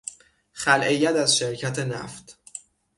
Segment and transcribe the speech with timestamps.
[0.51, 2.39] خلع ید از شرکت نفت